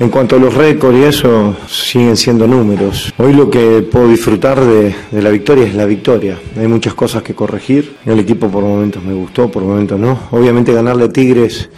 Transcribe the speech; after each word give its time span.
En 0.00 0.08
cuanto 0.08 0.36
a 0.36 0.38
los 0.38 0.54
récords 0.54 0.96
y 0.98 1.02
eso, 1.02 1.54
siguen 1.68 2.16
siendo 2.16 2.46
números. 2.46 3.12
Hoy 3.18 3.34
lo 3.34 3.50
que 3.50 3.82
puedo 3.82 4.08
disfrutar 4.08 4.58
de, 4.58 4.94
la 5.12 5.28
victoria 5.28 5.66
es 5.66 5.74
la 5.74 5.84
victoria. 5.84 6.38
Hay 6.56 6.66
muchas 6.68 6.94
cosas 6.94 7.22
que 7.22 7.34
corregir. 7.34 7.96
El 8.06 8.18
equipo 8.18 8.48
por 8.48 8.64
momentos 8.64 9.02
me 9.04 9.12
gustó, 9.12 9.50
por 9.50 9.62
momentos 9.62 10.00
no. 10.00 10.18
Obviamente 10.30 10.72
ganarle 10.72 11.04
a 11.04 11.12
Tigres, 11.12 11.68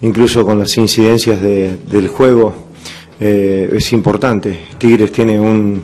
incluso 0.00 0.46
con 0.46 0.60
las 0.60 0.78
incidencias 0.78 1.42
de, 1.42 1.76
del 1.90 2.06
juego, 2.06 2.54
eh, 3.18 3.68
es 3.72 3.92
importante. 3.92 4.60
Tigres 4.78 5.10
tiene 5.10 5.40
un, 5.40 5.82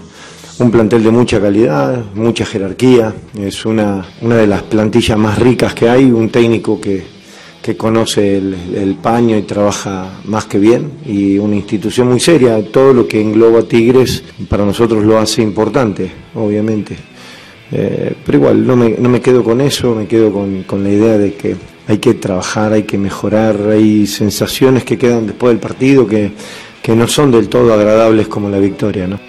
un, 0.60 0.70
plantel 0.70 1.03
de 1.03 1.10
mucha 1.10 1.41
calidad, 1.41 2.00
mucha 2.15 2.47
jerarquía. 2.47 3.12
Es 3.36 3.66
una, 3.66 4.06
una 4.22 4.36
de 4.36 4.47
las 4.47 4.62
plantillas 4.62 5.19
más 5.19 5.36
ricas 5.36 5.75
que 5.75 5.88
hay. 5.88 6.04
Un 6.04 6.30
técnico 6.30 6.80
que 6.80 7.18
que 7.63 7.77
conoce 7.77 8.39
el, 8.39 8.97
paño 9.03 9.37
y 9.37 9.43
trabaja 9.43 10.21
más 10.25 10.47
que 10.47 10.59
bien 10.59 10.93
y 11.05 11.39
una 11.39 11.57
institución 11.57 12.09
muy 12.09 12.21
seria. 12.21 12.63
Todo 12.63 12.93
lo 12.93 13.07
que 13.07 13.21
engloba 13.21 13.63
Tigres 13.63 14.23
para 14.49 14.65
nosotros 14.65 15.05
lo 15.05 15.19
hace 15.19 15.43
importante, 15.43 16.11
obviamente. 16.35 16.97
Eh, 17.71 18.15
pero 18.25 18.39
igual, 18.39 18.67
no 18.67 18.77
me, 18.77 18.91
no 18.91 19.09
me, 19.09 19.21
quedo 19.21 19.45
con 19.45 19.61
eso, 19.61 19.95
me 19.95 20.07
quedo 20.07 20.33
con, 20.33 20.63
con, 20.63 20.83
la 20.83 20.91
idea 20.91 21.19
de 21.19 21.35
que 21.35 21.57
hay 21.87 21.99
que 21.99 22.15
trabajar, 22.15 22.73
hay 22.73 22.85
que 22.85 22.97
mejorar, 22.97 23.61
hay 23.69 24.07
sensaciones 24.07 24.85
que 24.85 24.97
quedan 24.97 25.27
después 25.27 25.51
del 25.51 25.61
partido 25.61 26.07
que, 26.07 26.33
que 26.83 26.97
no 26.97 27.07
son 27.07 27.31
del 27.31 27.49
todo 27.51 27.75
agradables 27.75 28.29
como 28.29 28.49
la 28.49 28.59
victoria. 28.59 29.07
¿no? 29.07 29.21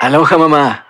Aloha 0.00 0.38
mamá. 0.38 0.89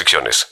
restricciones. 0.01 0.47